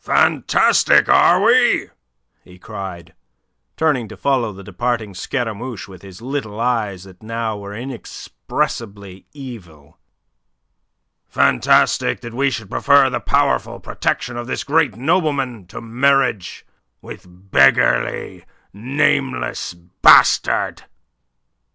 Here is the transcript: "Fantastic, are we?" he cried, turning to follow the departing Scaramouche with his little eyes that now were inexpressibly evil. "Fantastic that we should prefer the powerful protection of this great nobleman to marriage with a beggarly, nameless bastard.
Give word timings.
"Fantastic, 0.00 1.10
are 1.10 1.42
we?" 1.44 1.90
he 2.42 2.58
cried, 2.58 3.12
turning 3.76 4.08
to 4.08 4.16
follow 4.16 4.50
the 4.50 4.64
departing 4.64 5.12
Scaramouche 5.12 5.86
with 5.88 6.00
his 6.00 6.22
little 6.22 6.58
eyes 6.58 7.04
that 7.04 7.22
now 7.22 7.58
were 7.58 7.74
inexpressibly 7.74 9.26
evil. 9.34 9.98
"Fantastic 11.28 12.22
that 12.22 12.32
we 12.32 12.48
should 12.50 12.70
prefer 12.70 13.10
the 13.10 13.20
powerful 13.20 13.78
protection 13.78 14.38
of 14.38 14.46
this 14.46 14.64
great 14.64 14.96
nobleman 14.96 15.66
to 15.66 15.82
marriage 15.82 16.64
with 17.02 17.26
a 17.26 17.28
beggarly, 17.28 18.46
nameless 18.72 19.74
bastard. 19.74 20.84